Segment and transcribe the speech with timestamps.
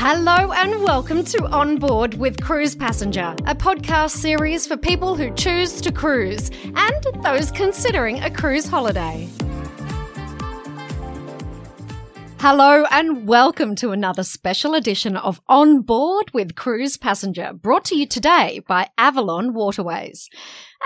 [0.00, 5.34] Hello and welcome to On Board with Cruise Passenger, a podcast series for people who
[5.34, 9.28] choose to cruise and those considering a cruise holiday.
[12.38, 17.96] Hello and welcome to another special edition of On Board with Cruise Passenger, brought to
[17.96, 20.30] you today by Avalon Waterways.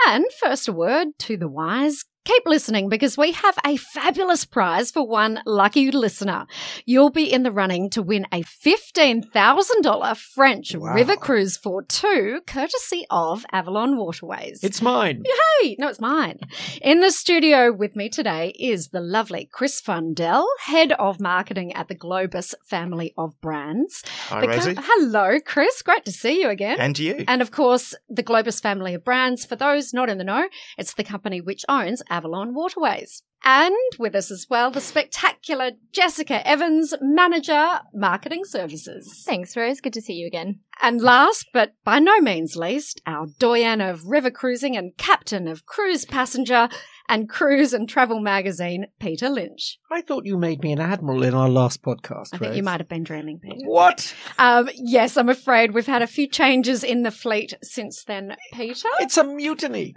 [0.07, 4.91] And first, a word to the wise Keep listening because we have a fabulous prize
[4.91, 6.47] for one lucky listener.
[6.85, 10.93] You'll be in the running to win a $15,000 French Wow.
[10.93, 14.63] river cruise for two, courtesy of Avalon Waterways.
[14.63, 15.23] It's mine.
[15.61, 16.39] Hey, no, it's mine.
[16.81, 21.89] In the studio with me today is the lovely Chris Fundell, head of marketing at
[21.89, 24.01] the Globus family of brands.
[24.29, 24.75] Hi, The co- Rosie.
[24.81, 25.81] Hello, Chris.
[25.81, 26.79] Great to see you again.
[26.79, 27.25] And you.
[27.27, 30.47] And of course, the Globus family of brands, for those not in the know,
[30.77, 33.23] it's the company which owns Avalon Waterways.
[33.43, 39.23] And with us as well, the spectacular Jessica Evans, Manager, Marketing Services.
[39.25, 39.81] Thanks, Rose.
[39.81, 40.61] Good to see you again.
[40.81, 45.65] And last, but by no means least, our doyen of river cruising and captain of
[45.65, 46.69] Cruise Passenger
[47.09, 49.77] and Cruise and Travel magazine, Peter Lynch.
[49.91, 52.29] I thought you made me an admiral in our last podcast.
[52.31, 53.65] I think you might have been dreaming, Peter.
[53.65, 54.15] What?
[54.39, 58.87] Um, yes, I'm afraid we've had a few changes in the fleet since then, Peter.
[59.01, 59.93] It's a mutiny.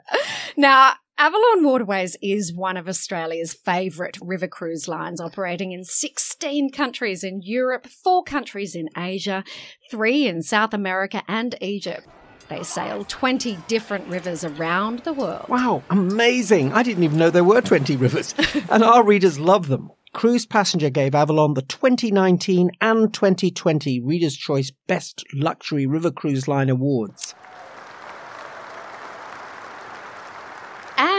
[0.57, 7.25] Now, Avalon Waterways is one of Australia's favourite river cruise lines, operating in 16 countries
[7.25, 9.43] in Europe, four countries in Asia,
[9.91, 12.07] three in South America and Egypt.
[12.51, 15.49] They sail 20 different rivers around the world.
[15.49, 16.75] Wow, amazing.
[16.75, 18.35] I didn't even know there were 20 rivers.
[18.71, 19.91] and our readers love them.
[20.13, 26.69] Cruise Passenger gave Avalon the 2019 and 2020 Reader's Choice Best Luxury River Cruise Line
[26.69, 27.35] Awards.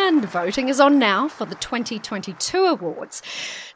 [0.07, 3.21] And voting is on now for the 2022 awards.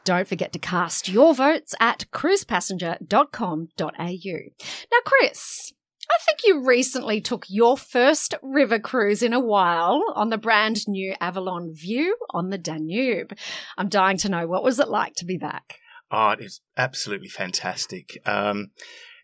[0.06, 3.68] Don't forget to cast your votes at cruisepassenger.com.au.
[4.00, 5.74] Now, Chris,
[6.10, 10.88] I think you recently took your first river cruise in a while on the brand
[10.88, 13.38] new Avalon View on the Danube.
[13.78, 15.80] I'm dying to know what was it like to be back?
[16.12, 18.18] Oh, it was absolutely fantastic.
[18.26, 18.72] Um,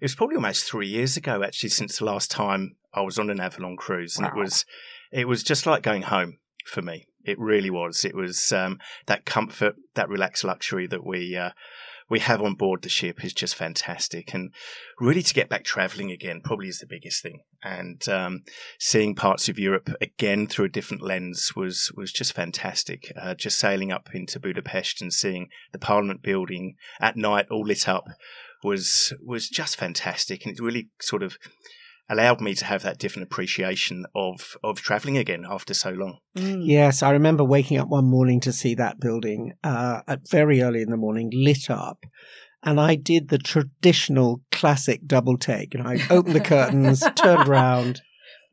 [0.02, 3.30] it was probably almost three years ago, actually, since the last time I was on
[3.30, 4.66] an Avalon cruise, and it was
[5.10, 7.08] it was just like going home for me.
[7.24, 8.06] It really was.
[8.06, 11.52] It was um, that comfort, that relaxed luxury that we uh,
[12.10, 14.54] we have on board the ship is just fantastic, and
[15.00, 17.42] really to get back travelling again probably is the biggest thing.
[17.64, 18.44] And um,
[18.80, 23.12] seeing parts of Europe again through a different lens was was just fantastic.
[23.20, 27.90] Uh, just sailing up into Budapest and seeing the Parliament building at night all lit
[27.90, 28.08] up
[28.64, 31.38] was was just fantastic, and it really sort of
[32.10, 36.20] allowed me to have that different appreciation of of travelling again after so long.
[36.36, 40.82] Yes, I remember waking up one morning to see that building uh, at very early
[40.82, 42.06] in the morning lit up.
[42.64, 45.74] And I did the traditional classic double take.
[45.74, 48.02] And I opened the curtains, turned around.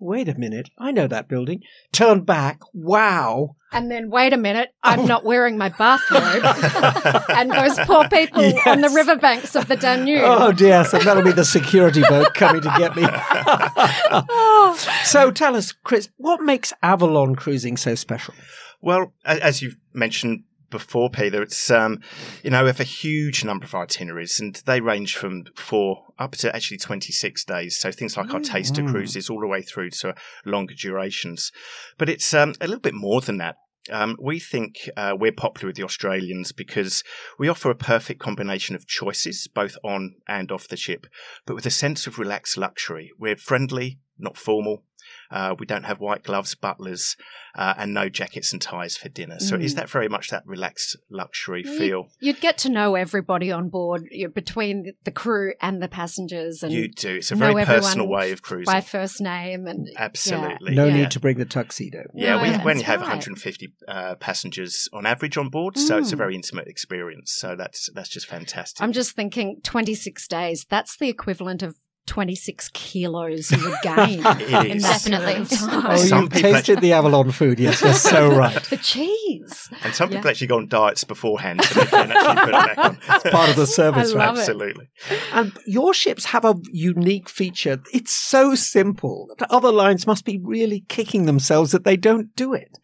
[0.01, 0.69] Wait a minute.
[0.79, 1.63] I know that building.
[1.93, 2.61] Turn back.
[2.75, 3.57] Wow.
[3.73, 5.07] And then, wait a minute, I'm Oh.
[5.07, 6.45] not wearing my bathrobe.
[7.31, 8.95] and those poor people on the Yes.
[8.95, 10.21] riverbanks of the Danube.
[10.25, 10.85] Oh dear.
[10.85, 13.05] So that'll be the security boat coming to get me.
[13.07, 14.77] Oh.
[15.05, 18.35] so tell us, Chris, what makes Avalon cruising so special?
[18.81, 22.01] Well, as you've mentioned before, Peter, it's um,
[22.43, 26.33] you know we have a huge number of itineraries, and they range from four up
[26.37, 27.79] to actually twenty six days.
[27.79, 28.91] So things like our taster Mm.
[28.91, 30.15] cruises, all the way through to
[30.45, 31.53] longer durations.
[31.99, 33.57] But it's um, a little bit more than that.
[33.91, 37.05] Um, we think uh, we're popular with the Australians because
[37.39, 41.07] we offer a perfect combination of choices, both on and off the ship,
[41.45, 43.11] but with a sense of relaxed luxury.
[43.19, 44.85] We're friendly, not formal.
[45.31, 47.15] Uh, we don't have white gloves, butlers,
[47.57, 49.39] uh, and no jackets and ties for dinner.
[49.39, 49.77] So it is Mm.
[49.77, 52.09] that very much that relaxed luxury You- feel.
[52.21, 56.63] You'd get to know everybody on board you know, between the crew and the passengers,
[56.63, 57.17] and You do.
[57.17, 58.73] It's a very personal way of cruising.
[58.73, 59.67] by first name.
[59.67, 60.75] And Absolutely.
[60.75, 60.97] No Yeah.
[60.97, 62.05] need to bring the tuxedo.
[62.15, 63.09] Yeah, No, we, that's we only have right.
[63.09, 66.19] 150 uh, passengers on average on board, so it's a Mm.
[66.19, 67.31] very intimate experience.
[67.35, 68.81] So that's that's just fantastic.
[68.83, 70.65] I'm just thinking, 26 days.
[70.69, 75.35] That's the equivalent of 26 kilos you would gain in that Definitely.
[75.37, 75.87] of time.
[75.87, 77.59] Oh, Some you people tasted the Avalon food.
[77.59, 78.63] Yes, you're so right.
[78.65, 79.69] the cheese.
[79.83, 80.31] and some people Yeah.
[80.31, 82.99] actually go on diets beforehand so they can actually put it back on.
[83.17, 84.27] It's part of the service, I right?
[84.27, 84.41] love it.
[84.41, 84.89] Absolutely.
[85.33, 87.81] And your ships have a unique feature.
[87.93, 92.53] It's so simple that other lines must be really kicking themselves that they don't do
[92.55, 92.79] it.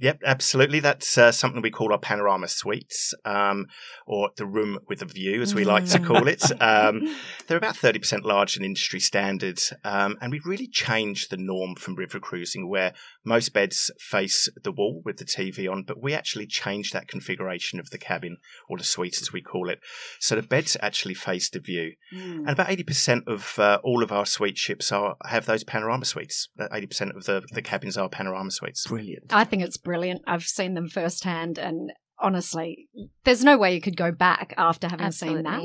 [0.00, 0.80] Yep, absolutely.
[0.80, 3.66] That's uh, something we call our panorama suites, um,
[4.06, 6.42] or the room with a view, as we like to call it.
[6.60, 7.16] Um,
[7.46, 9.60] they're about 30% larger than industry standard.
[9.84, 12.92] Um, and we've really changed the norm from river cruising, where
[13.24, 17.80] most beds face the wall with the TV on, but we actually changed that configuration
[17.80, 18.36] of the cabin,
[18.68, 19.80] or the suite as we call it.
[20.18, 21.94] So the beds actually face the view.
[22.14, 22.38] Mm.
[22.40, 26.48] And about 80% of uh, all of our suite ships are have those panorama suites.
[26.58, 28.86] Uh, 80% of the, the cabins are panorama suites.
[28.86, 29.32] Brilliant.
[29.32, 29.89] I think it's brilliant.
[30.26, 32.88] I've seen them firsthand, and honestly,
[33.24, 35.62] there's no way you could go back after having seen that.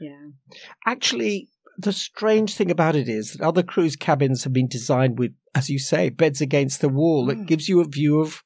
[0.00, 0.28] Yeah.
[0.84, 1.48] Actually,
[1.78, 5.68] the strange thing about it is that other cruise cabins have been designed with, as
[5.70, 7.46] you say, beds against the wall that Mm.
[7.46, 8.42] gives you a view of,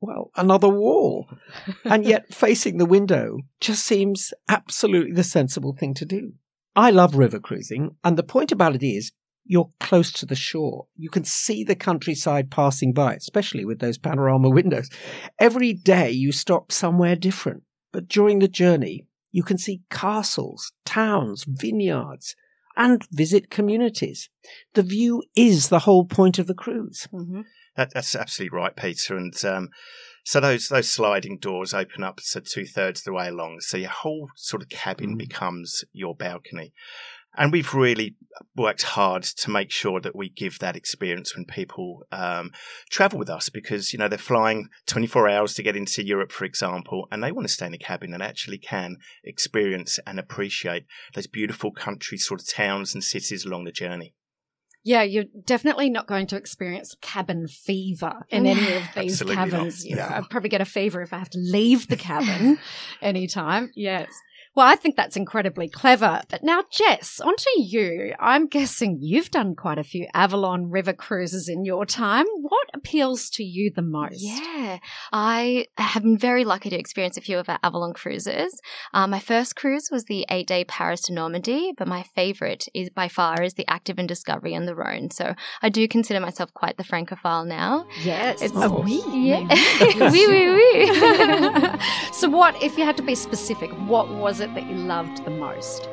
[0.00, 1.26] well, another wall.
[1.84, 6.32] and yet facing the window just seems absolutely the sensible thing to do.
[6.76, 9.10] I love river cruising, and the point about it is
[9.50, 10.86] you're close to the shore.
[10.94, 14.88] You can see the countryside passing by, especially with those panorama windows.
[15.40, 21.44] Every day you stop somewhere different, but during the journey, you can see castles, towns,
[21.48, 22.36] vineyards,
[22.76, 24.30] and visit communities.
[24.74, 27.08] The view is the whole point of the cruise.
[27.10, 27.40] hmm
[27.74, 29.16] That, that's absolutely right, Peter.
[29.16, 29.68] And um,
[30.24, 33.78] so those those sliding doors open up to two thirds of the way along, so
[33.78, 35.18] your whole sort of cabin Mm.
[35.18, 36.72] becomes your balcony.
[37.36, 38.16] And we've really
[38.56, 42.50] worked hard to make sure that we give that experience when people um,
[42.90, 46.44] travel with us because, you know, they're flying 24 hours to get into Europe, for
[46.44, 50.84] example, and they want to stay in a cabin and actually can experience and appreciate
[51.14, 54.14] those beautiful country sort of towns and cities along the journey.
[54.82, 59.50] Yeah, you're definitely not going to experience cabin fever in any of these Absolutely not.
[59.50, 59.84] cabins.
[59.84, 60.16] You know, No.
[60.16, 62.58] I'd probably get a fever if I have to leave the cabin
[63.02, 63.70] anytime.
[63.76, 64.08] Yes.
[64.56, 66.22] Well, I think that's incredibly clever.
[66.28, 68.14] But now, Jess, onto you.
[68.18, 72.26] I'm guessing you've done quite a few Avalon River cruises in your time.
[72.40, 74.16] What appeals to you the most?
[74.20, 74.78] Yeah,
[75.12, 78.60] I have been very lucky to experience a few of our Avalon cruises.
[78.92, 82.90] Um, my first cruise was the eight day Paris to Normandy, but my favorite is
[82.90, 85.10] by far is the Active and Discovery and the Rhone.
[85.10, 87.86] So I do consider myself quite the francophile now.
[88.02, 88.42] Yes.
[88.42, 89.00] It's- oh, we.
[89.30, 89.46] Yeah,
[90.10, 91.78] wee wee wee.
[92.12, 95.30] so, what, if you had to be specific, what was it that you loved the
[95.30, 95.88] most?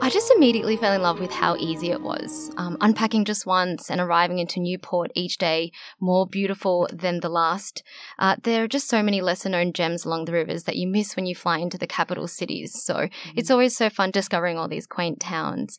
[0.00, 2.52] I just immediately fell in love with how easy it was.
[2.56, 7.28] Um, unpacking just once and arriving into new port each day, more beautiful than the
[7.28, 7.82] last.
[8.16, 11.16] Uh, there are just so many lesser known gems along the rivers that you miss
[11.16, 12.72] when you fly into the capital cities.
[12.84, 15.76] So it's always so fun discovering all these quaint towns.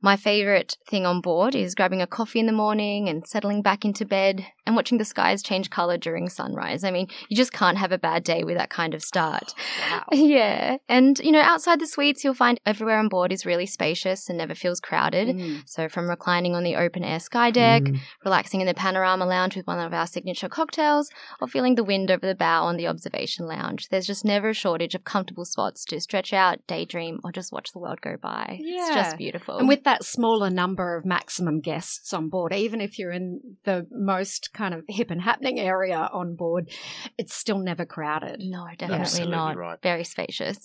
[0.00, 3.84] My favorite thing on board is grabbing a coffee in the morning and settling back
[3.84, 6.84] into bed and watching the skies change color during sunrise.
[6.84, 9.54] I mean, you just can't have a bad day with that kind of start.
[9.90, 10.04] Wow.
[10.12, 10.76] Yeah.
[10.88, 14.36] And, you know, outside the suites, you'll find everywhere on board is really spacious and
[14.38, 15.28] never feels crowded.
[15.28, 15.62] Mm.
[15.66, 17.98] So, from reclining on the open air sky deck, Mm.
[18.24, 21.08] relaxing in the panorama lounge with one of our signature cocktails,
[21.40, 24.54] or feeling the wind over the bow on the observation lounge, there's just never a
[24.54, 28.58] shortage of comfortable spots to stretch out, daydream, or just watch the world go by.
[28.60, 28.86] Yeah.
[28.86, 29.56] It's just beautiful.
[29.58, 33.86] And with that smaller number of maximum guests on board, even if you're in the
[33.90, 36.70] most kind of hip and happening area on board,
[37.16, 38.40] it's still never crowded.
[38.40, 39.56] no, definitely Absolutely not.
[39.56, 39.78] right.
[39.82, 40.58] Very spacious.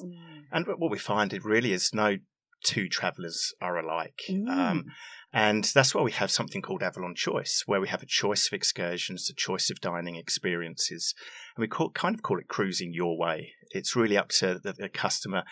[0.51, 2.17] And what we find it really is no
[2.65, 4.21] two travellers are alike.
[4.29, 4.49] Mm.
[4.49, 4.85] Um,
[5.33, 8.53] and that's why we have something called Avalon Choice, where we have a choice of
[8.53, 11.15] excursions, a choice of dining experiences.
[11.56, 13.53] And we call, kind of call it cruising your way.
[13.71, 15.44] It's really up to the, the customer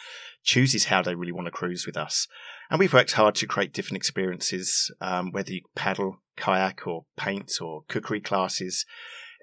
[0.44, 2.28] chooses how they really want to cruise with us.
[2.70, 7.54] And we've worked hard to create different experiences, um, whether you paddle, kayak, or paint,
[7.60, 8.86] or cookery classes.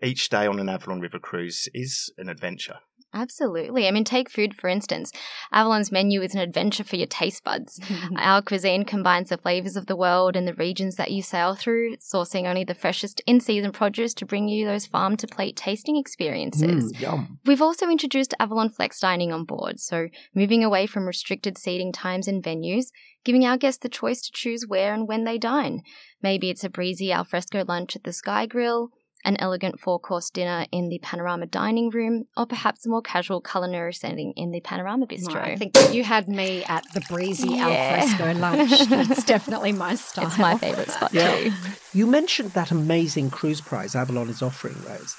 [0.05, 2.77] Each day on an Avalon River cruise is an adventure.
[3.15, 3.89] Absolutely.
[3.89, 5.13] I mean, take food for instance.
[5.53, 7.81] Avalon's menu is an adventure for your taste buds.
[8.17, 11.97] Our cuisine combines the flavors of the world and the regions that you sail through,
[11.97, 15.97] sourcing only the freshest in season produce to bring you those farm to plate tasting
[15.97, 16.93] experiences.
[16.93, 17.01] Mm.
[17.47, 22.29] We've also introduced Avalon Flex Dining on board, so moving away from restricted seating times
[22.29, 22.87] and venues,
[23.25, 25.83] giving our guests the choice to choose where and when they dine.
[26.23, 28.91] Maybe it's a breezy alfresco lunch at the Sky Grill,
[29.25, 33.41] an elegant four course dinner in the Panorama Dining Room, or perhaps a more casual
[33.41, 35.37] culinary setting in the Panorama Bistro.
[35.43, 37.67] I think you had me at the breezy Yeah.
[37.69, 38.89] alfresco lunch.
[38.89, 40.27] That's definitely my style.
[40.27, 41.35] it's my favourite spot Yeah.
[41.37, 41.53] too.
[41.93, 45.15] You mentioned that amazing cruise prize Avalon is offering, Rose.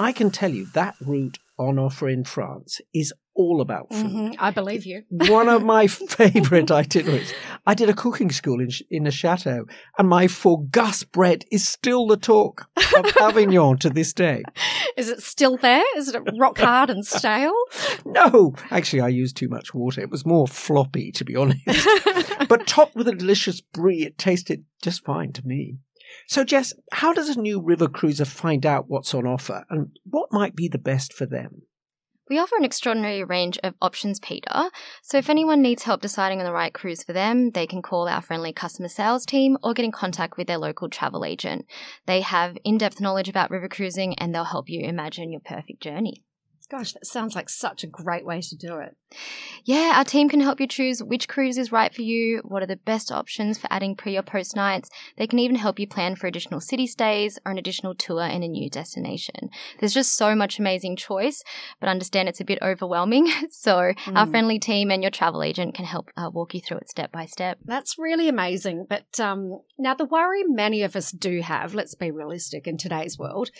[0.00, 4.06] I can tell you that route on offer in France is all about food.
[4.06, 5.02] Mhm, I believe you.
[5.10, 5.86] One of my
[6.18, 7.32] favorite itineraries.
[7.66, 9.66] I did a cooking school in, in a chateau,
[9.98, 12.66] and my fougasse bread is still the talk
[12.96, 14.42] of Avignon to this day.
[14.96, 15.84] Is it still there?
[15.96, 17.54] Is it rock hard and stale?
[18.06, 20.00] No, actually, I used too much water.
[20.00, 21.60] It was more floppy, to be honest.
[22.48, 25.76] but topped with a delicious brie, it tasted just fine to me.
[26.26, 30.32] So, Jess, how does a new river cruiser find out what's on offer and what
[30.32, 31.62] might be the best for them?
[32.30, 34.70] We offer an extraordinary range of options, Peter.
[35.02, 38.06] So if anyone needs help deciding on the right cruise for them, they can call
[38.06, 41.66] our friendly customer sales team or get in contact with their local travel agent.
[42.06, 45.82] They have in depth knowledge about river cruising and they'll help you imagine your perfect
[45.82, 46.22] journey.
[46.70, 48.96] Gosh, that sounds like such a great way to do it.
[49.64, 52.66] Yeah, our team can help you choose which cruise is right for you, what are
[52.66, 54.88] the best options for adding pre or post nights.
[55.18, 58.44] They can even help you plan for additional city stays or an additional tour in
[58.44, 59.50] a new destination.
[59.80, 61.42] There's just so much amazing choice,
[61.80, 63.28] but understand it's a bit overwhelming.
[63.50, 64.16] So mm.
[64.16, 67.10] our friendly team and your travel agent can help uh, walk you through it step
[67.10, 67.58] by step.
[67.64, 68.86] That's really amazing.
[68.88, 73.18] But um, now the worry many of us do have, let's be realistic in today's
[73.18, 73.50] world,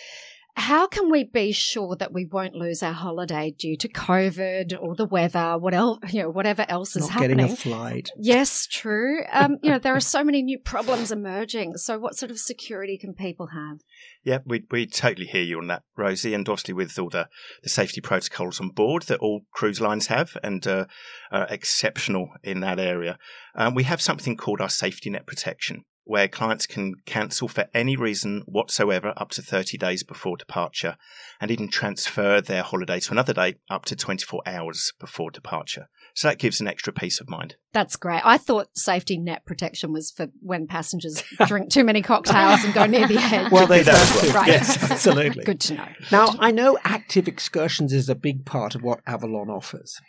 [0.57, 4.95] how can we be sure that we won't lose our holiday due to COVID or
[4.95, 7.37] the weather, what else, you know, whatever else is Not happening?
[7.39, 8.11] Getting a flight.
[8.19, 9.23] Yes, true.
[9.33, 11.77] Um, you know, there are so many new problems emerging.
[11.77, 13.81] So, what sort of security can people have?
[14.25, 17.29] Yeah, we we totally hear you on that, Rosie, and obviously with all the,
[17.63, 20.87] the safety protocols on board that all cruise lines have and uh,
[21.31, 23.19] are exceptional in that area.
[23.55, 27.97] Um, we have something called our safety net protection where clients can cancel for any
[27.97, 30.97] reason whatsoever up to 30 days before departure
[31.41, 35.89] and even transfer their holiday to another date up to 24 hours before departure.
[36.15, 37.57] So that gives an extra peace of mind.
[37.73, 38.23] That's great.
[38.25, 42.87] I thought safety net protection was for when passengers drink too many cocktails and go
[42.87, 43.53] near the edge.
[43.53, 44.35] Well, they don't.
[44.35, 44.49] Right.
[44.49, 45.45] Yes, absolutely.
[45.45, 45.89] Good to know.
[46.11, 50.01] Now, I know active excursions is a big part of what Avalon offers.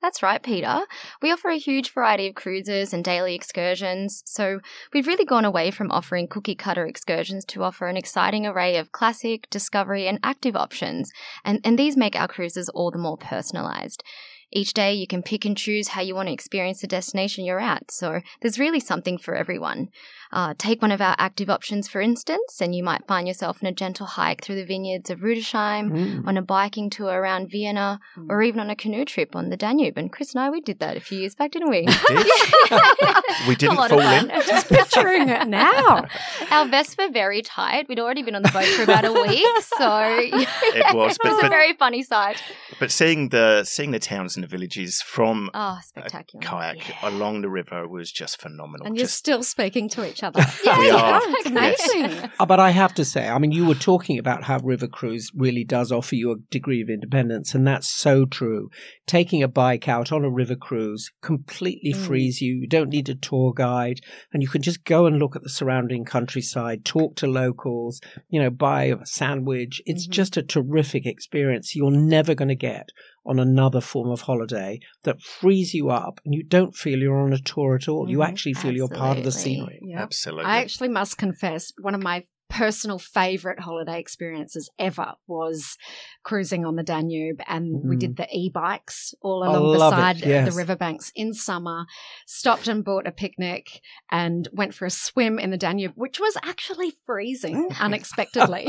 [0.00, 0.82] That's right, Peter.
[1.20, 4.60] We offer a huge variety of cruises and daily excursions, so
[4.94, 8.92] we've really gone away from offering cookie cutter excursions to offer an exciting array of
[8.92, 11.10] classic, discovery, and active options,
[11.44, 14.02] and, and these make our cruises all the more personalised.
[14.52, 17.60] Each day you can pick and choose how you want to experience the destination you're
[17.60, 19.88] at, so there's really something for everyone.
[20.32, 23.66] Uh, take one of our active options, for instance, and you might find yourself in
[23.66, 26.26] a gentle hike through the vineyards of Rudesheim, mm.
[26.26, 28.26] on a biking tour around Vienna, mm.
[28.28, 29.96] or even on a canoe trip on the Danube.
[29.96, 31.80] And Chris and I, we did that a few years back, didn't we?
[31.80, 33.48] We, did.
[33.48, 34.28] we didn't fall in.
[34.46, 36.06] Just picturing it now.
[36.50, 37.88] Our vests were very tight.
[37.88, 39.46] We'd already been on the boat for about a week,
[39.78, 41.18] so it was.
[41.18, 42.42] But, it was but, a very funny sight.
[42.78, 47.08] But seeing the seeing the towns and the villages from oh, spectacular kayak yeah.
[47.08, 48.86] along the river was just phenomenal.
[48.86, 50.44] And just, you're still speaking to each other.
[50.64, 51.20] yeah, we are.
[51.24, 52.10] it's amazing.
[52.10, 52.30] Yes.
[52.38, 55.30] Uh, but I have to say, I mean, you were talking about how River Cruise
[55.34, 58.70] really does offer you a degree of independence, and that's so true.
[59.06, 62.06] Taking a bike out on a river cruise completely mm.
[62.06, 62.54] frees you.
[62.54, 64.00] You don't need a tour guide,
[64.32, 68.40] and you can just go and look at the surrounding countryside, talk to locals, you
[68.40, 69.80] know, buy a sandwich.
[69.86, 70.12] It's mm-hmm.
[70.12, 72.90] just a terrific experience you're never going to get
[73.28, 77.32] on another form of holiday that frees you up and you don't feel you're on
[77.32, 78.08] a tour at all.
[78.08, 78.30] You mm-hmm.
[78.30, 78.78] actually feel Absolutely.
[78.78, 79.80] you're part of the scenery.
[79.82, 80.00] Yep.
[80.00, 80.44] Absolutely.
[80.44, 85.76] I actually must confess, one of my personal favorite holiday experiences ever was
[86.22, 87.88] cruising on the Danube and mm-hmm.
[87.88, 90.46] we did the e-bikes all along the side yes.
[90.46, 91.84] of the riverbanks in summer
[92.26, 96.36] stopped and bought a picnic and went for a swim in the Danube which was
[96.42, 98.66] actually freezing unexpectedly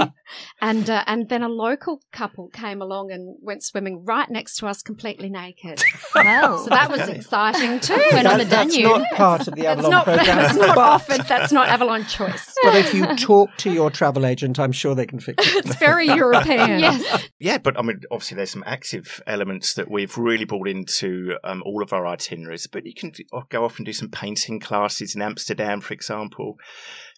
[0.62, 4.67] and uh, and then a local couple came along and went swimming right next to
[4.67, 5.81] us completely naked
[6.15, 7.15] well so that was okay.
[7.15, 10.55] exciting too went on the Danube that's not part of the Avalon not, program that's
[10.57, 14.71] not offered that's not Avalon choice but if you talk to your travel agent, I'm
[14.71, 15.65] sure they can fix it.
[15.65, 16.79] it's very European.
[16.79, 17.29] yes.
[17.39, 21.63] Yeah, but I mean, obviously, there's some active elements that we've really brought into um,
[21.65, 22.67] all of our itineraries.
[22.67, 23.11] But you can
[23.49, 26.57] go off and do some painting classes in Amsterdam, for example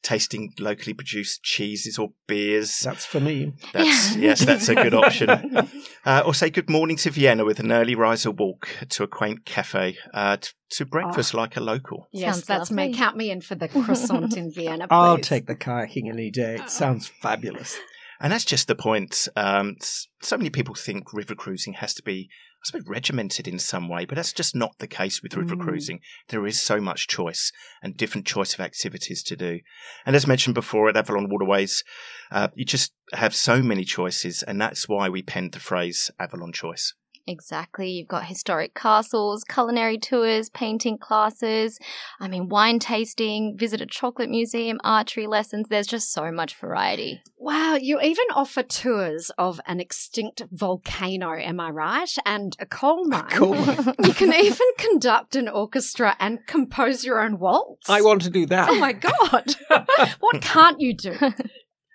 [0.01, 2.79] tasting locally produced cheeses or beers.
[2.79, 3.53] That's for me.
[3.73, 4.21] That's, yeah.
[4.21, 5.29] Yes, that's a good option.
[6.03, 9.45] Uh, or say good morning to Vienna with an early riser walk to a quaint
[9.45, 11.37] cafe uh, to, to, breakfast oh.
[11.37, 12.07] like a local.
[12.11, 12.87] Yes, Sounds that's lovely.
[12.87, 12.93] me.
[12.95, 14.87] Count me in for the croissant in Vienna.
[14.87, 14.95] Please.
[14.95, 16.55] I'll take the kayaking any day.
[16.55, 17.77] It sounds fabulous.
[18.19, 19.27] And that's just the point.
[19.35, 22.29] Um, so many people think river cruising has to be
[22.63, 25.61] I suppose, regimented in some way, but that's just not the case with river mm.
[25.61, 25.99] cruising.
[26.29, 27.51] There is so much choice
[27.81, 29.61] and different choice of activities to do.
[30.05, 31.83] And as mentioned before at Avalon Waterways,
[32.31, 36.53] uh, you just have so many choices, and that's why we penned the phrase Avalon
[36.53, 36.93] Choice.
[37.27, 37.89] Exactly.
[37.89, 41.79] You've got historic castles, culinary tours, painting classes,
[42.19, 45.67] I mean, wine tasting, visit a chocolate museum, archery lessons.
[45.69, 47.21] There's just so much variety.
[47.37, 47.75] Wow.
[47.75, 52.15] You even offer tours of an extinct volcano, am I right?
[52.25, 53.25] And a coal mine.
[53.25, 53.95] A coal mine.
[54.03, 57.89] you can even conduct an orchestra and compose your own waltz.
[57.89, 58.69] I want to do that.
[58.69, 59.55] Oh my God.
[60.19, 61.17] what can't you do?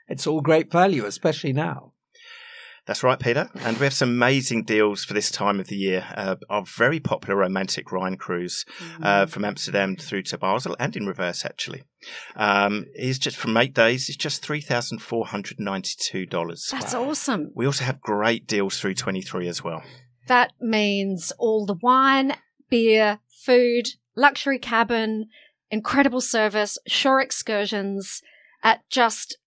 [0.08, 1.92] It's all great value, especially now.
[2.86, 3.50] That's right, Peter.
[3.56, 6.06] And we have some amazing deals for this time of the year.
[6.14, 8.64] Uh, our very popular romantic Rhine cruise
[9.02, 11.82] uh, from Amsterdam through to Basel and in reverse, actually.
[12.36, 14.08] Um, is just from eight days.
[14.08, 16.68] It's just three thousand four hundred ninety-two dollars.
[16.70, 17.50] That's awesome.
[17.56, 19.82] We also have great deals through twenty-three as well.
[20.28, 22.36] That means all the wine,
[22.70, 25.26] beer, food, luxury cabin,
[25.70, 28.22] incredible service, shore excursions
[28.62, 29.38] at just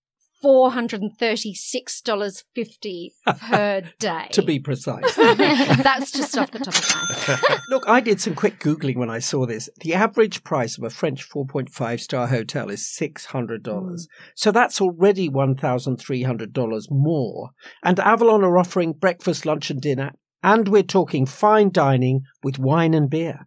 [0.44, 4.28] $436.50 per day.
[4.32, 5.16] to be precise.
[5.16, 7.60] That's just off the top of my head.
[7.70, 9.70] Look, I did some quick Googling when I saw this.
[9.82, 13.62] The average price of a French 4.5 star hotel is $600.
[13.62, 13.98] Mm.
[14.36, 17.50] So that's already $1,300 more.
[17.84, 20.12] And Avalon are offering breakfast, lunch, and dinner.
[20.42, 23.46] And we're talking fine dining with wine and beer.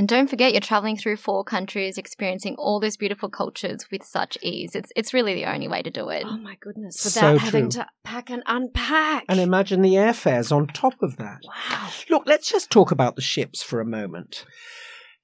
[0.00, 4.38] And don't forget, you're traveling through four countries, experiencing all those beautiful cultures with such
[4.40, 4.74] ease.
[4.74, 6.22] It's it's really the only way to do it.
[6.26, 6.98] Oh my goodness.
[6.98, 9.26] So Without having to pack and unpack.
[9.28, 11.40] And imagine the airfares on top of that.
[11.44, 11.90] wow.
[12.08, 14.46] Look, let's just talk about the ships for a moment.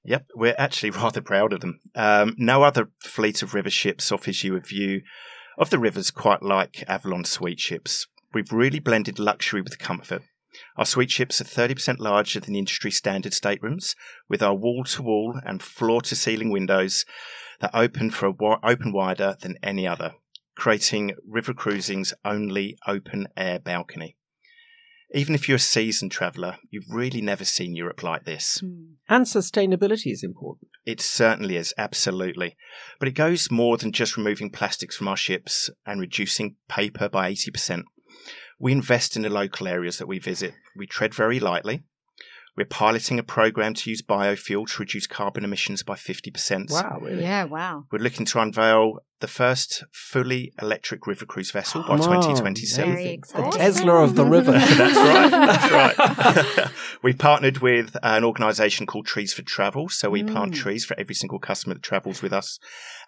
[0.05, 1.79] Yep, we're actually rather proud of them.
[1.95, 5.01] Um, no other fleet of river ships offers you a view
[5.57, 8.05] of the rivers quite like Avalon Suite ships.
[8.31, 10.21] We've really blended luxury with comfort.
[10.77, 13.95] Our suite ships are 30% larger than industry standard staterooms,
[14.29, 17.05] with our wall to wall and floor to ceiling windows
[17.59, 20.13] that open for a wi- open wider than any other,
[20.55, 24.15] creating river cruising's only open air balcony.
[25.13, 28.59] Even if you're a seasoned traveller, you've really never seen Europe like this.
[28.59, 28.95] Hmm.
[29.07, 30.69] And sustainability is important.
[30.85, 32.57] It certainly is, absolutely.
[32.99, 37.31] But it goes more than just removing plastics from our ships and reducing paper by
[37.31, 37.83] 80%.
[38.59, 40.53] We invest in the local areas that we visit.
[40.75, 41.83] We tread very lightly.
[42.57, 46.71] We're piloting a program to use biofuel to reduce carbon emissions by 50%.
[46.71, 47.21] Wow, really?
[47.21, 47.85] Yeah, wow.
[47.91, 52.93] We're looking to unveil the first fully electric river cruise vessel by Oh, 2027.
[52.95, 53.49] Very The.
[53.51, 54.51] Tesla of the river.
[54.77, 55.29] That's right.
[55.31, 56.69] That's right.
[57.03, 59.89] We've partnered with an organisation called Trees for Travel.
[59.89, 60.57] So we plant Mm.
[60.57, 62.57] trees for every single customer that travels with us.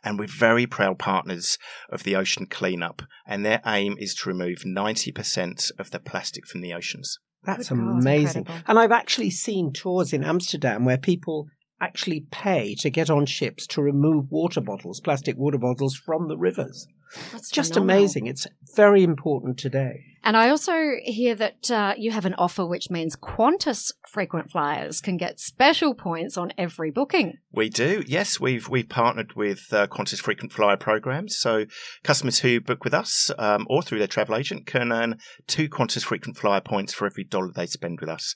[0.04, 1.58] And we're very proud partners
[1.90, 3.02] of the Ocean Cleanup.
[3.26, 7.18] And their aim is to remove 90% of the plastic from the oceans.
[7.44, 8.48] That's Good amazing.
[8.68, 11.48] And I've actually seen tours in Amsterdam where people
[11.82, 16.38] actually pay to get on ships to remove water bottles, plastic water bottles from the
[16.38, 16.88] rivers.
[17.32, 17.98] That's Just phenomenal.
[18.02, 18.28] amazing.
[18.28, 20.06] It's very important today.
[20.24, 25.00] And I also hear that uh, you have an offer which means Qantas frequent flyers
[25.00, 27.38] can get special points on every booking.
[27.52, 28.40] We do, yes.
[28.40, 31.66] We've we've partnered with uh, Qantas frequent flyer programs, so
[32.04, 36.04] customers who book with us um, or through their travel agent can earn two Qantas
[36.04, 38.36] frequent flyer points for every dollar they spend with us.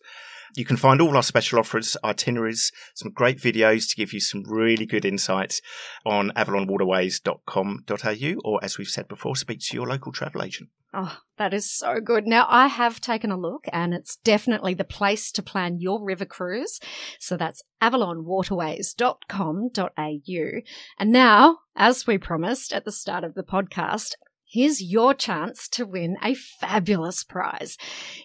[0.55, 4.43] You can find all our special offers, itineraries, some great videos to give you some
[4.47, 5.63] really good insights
[6.05, 10.69] on avalonwaterways.com.au, or as we've said before, speak to your local travel agent.
[10.95, 12.27] Oh, that is so good.
[12.27, 16.25] Now, I have taken a look and it's definitely the place to plan your river
[16.25, 16.79] cruise.
[17.19, 20.61] So that's avalonwaterways.com.au.
[20.99, 24.11] And now, as we promised at the start of the podcast,
[24.53, 27.75] Here's your chance to win a fabulous prize.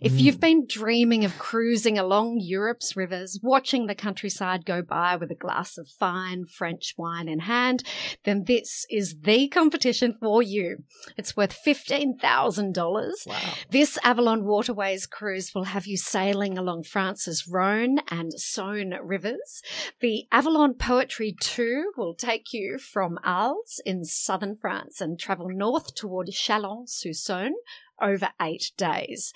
[0.02, 0.20] If Mm.
[0.20, 5.34] you've been dreaming of cruising along Europe's rivers, watching the countryside go by with a
[5.34, 7.82] glass of fine French wine in hand,
[8.26, 10.84] then this is the competition for you.
[11.16, 13.24] It's worth $15,000.
[13.26, 13.38] Wow.
[13.70, 19.62] This Avalon Waterways cruise will have you sailing along France's Rhone and Saône rivers.
[20.00, 25.94] The Avalon Poetry 2 will take you from Arles in southern France and travel north
[26.18, 27.52] toward Chalon-sur-Saône
[28.00, 29.32] over eight days.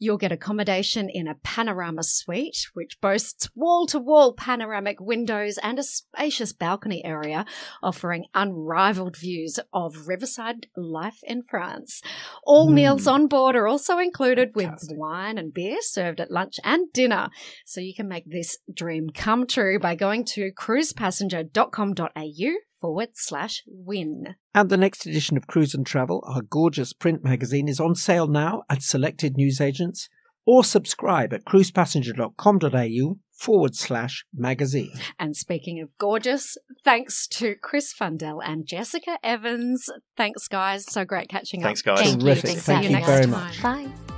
[0.00, 5.78] You'll get accommodation in a panorama suite, which boasts wall to wall panoramic windows and
[5.78, 7.44] a spacious balcony area
[7.84, 12.02] offering unrivaled views of riverside life in France.
[12.42, 12.74] All Mm.
[12.74, 17.28] meals on board are also included with wine and beer served at lunch and dinner.
[17.64, 24.36] So you can make this dream come true by going to cruisepassenger.com.au forward slash win.
[24.54, 28.26] And the next edition of Cruise and Travel, our gorgeous print magazine, is on sale
[28.26, 30.08] now at selected newsagents
[30.46, 34.92] or subscribe at cruisepassenger.com.au forward slash magazine.
[35.18, 39.88] And speaking of gorgeous, thanks to Chris Fundell and Jessica Evans.
[40.16, 40.84] Thanks, guys.
[40.90, 41.68] So great catching up.
[41.68, 41.96] Thanks, up.
[41.96, 42.10] guys.
[42.10, 42.50] Thank Terrific.
[42.50, 42.56] you.
[42.56, 43.30] See Thank you you next very time.
[43.30, 43.62] much.
[43.62, 44.09] Bye.